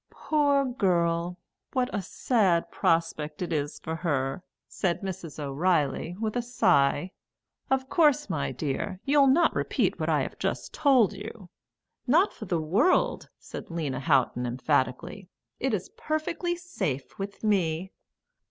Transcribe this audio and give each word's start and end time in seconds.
"Poor 0.09 0.65
girl! 0.65 1.37
What 1.73 1.87
a 1.93 2.01
sad 2.01 2.71
prospect 2.71 3.39
it 3.43 3.53
is 3.53 3.77
for 3.77 3.97
her!" 3.97 4.41
said 4.67 5.01
Mrs. 5.01 5.37
O'Reilly 5.37 6.17
with 6.19 6.35
a 6.35 6.41
sigh. 6.41 7.11
"Of 7.69 7.87
course, 7.87 8.27
my 8.27 8.51
dear, 8.51 8.99
you'll 9.05 9.27
not 9.27 9.53
repeat 9.53 9.99
what 9.99 10.09
I 10.09 10.23
have 10.23 10.39
just 10.39 10.73
told 10.73 11.13
you." 11.13 11.49
"Not 12.07 12.33
for 12.33 12.45
the 12.45 12.59
world!" 12.59 13.29
said 13.37 13.69
Lena 13.69 13.99
Houghton 13.99 14.47
emphatically. 14.47 15.29
"It 15.59 15.71
is 15.71 15.89
perfectly 15.89 16.55
safe 16.55 17.19
with 17.19 17.43
me." 17.43 17.91